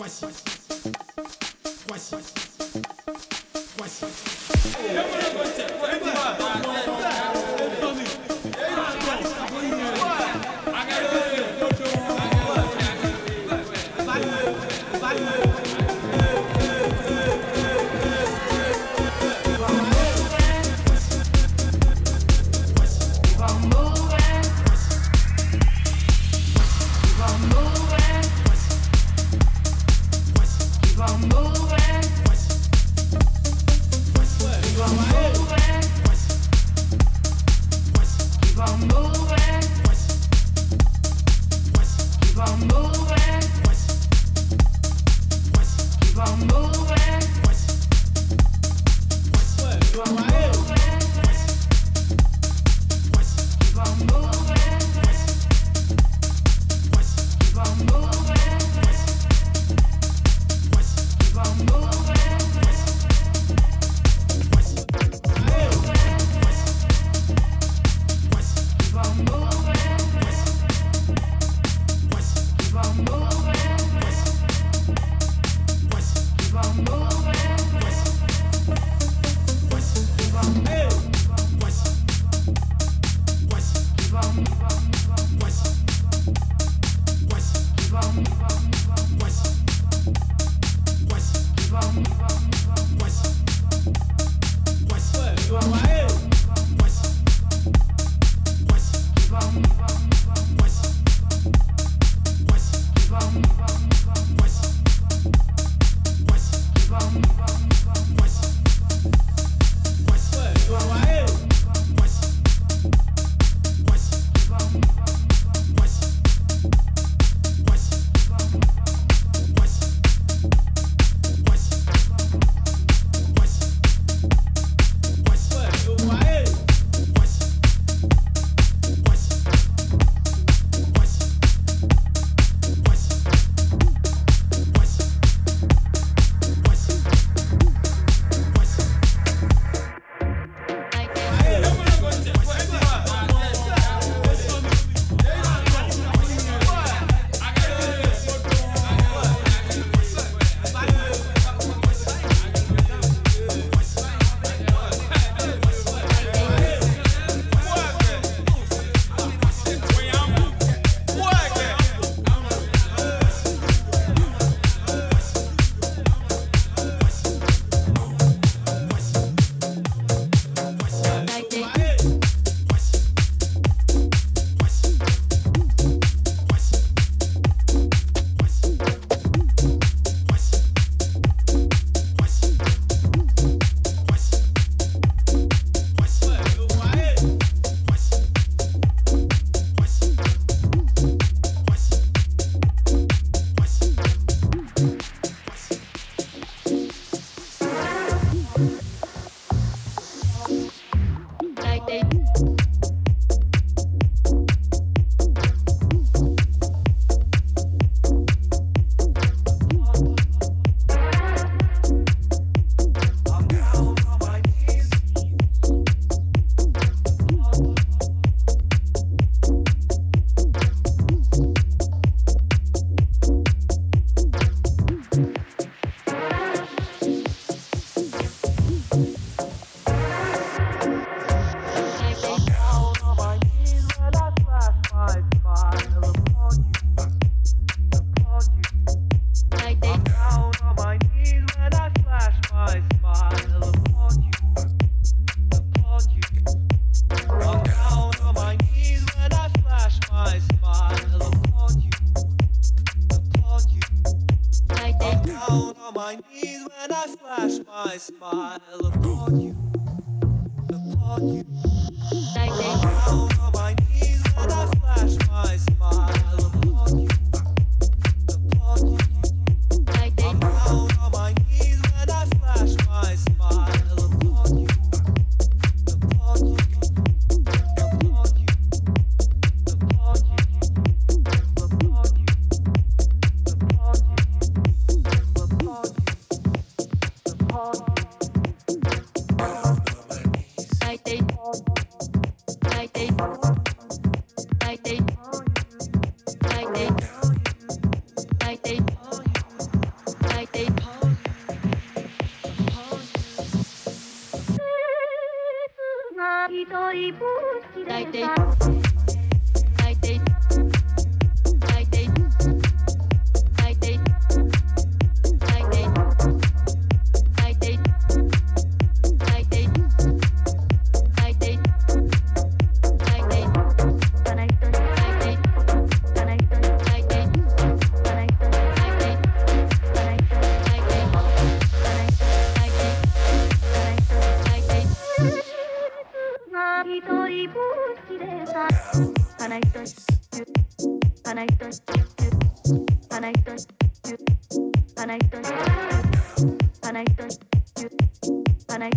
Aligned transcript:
Voici. 0.00 0.24
Voici. 1.88 2.49